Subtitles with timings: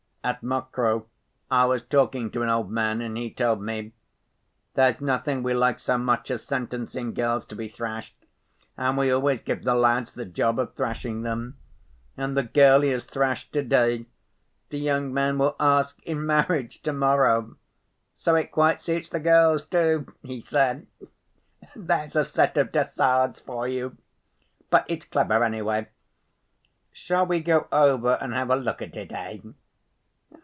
[0.23, 1.05] At Mokroe
[1.49, 3.93] I was talking to an old man, and he told me:
[4.75, 8.27] 'There's nothing we like so much as sentencing girls to be thrashed,
[8.77, 11.57] and we always give the lads the job of thrashing them.
[12.15, 14.05] And the girl he has thrashed to‐day,
[14.69, 17.55] the young man will ask in marriage to‐morrow.
[18.13, 20.85] So it quite suits the girls, too,' he said.
[21.75, 23.97] There's a set of de Sades for you!
[24.69, 25.87] But it's clever, anyway.
[26.91, 29.39] Shall we go over and have a look at it, eh?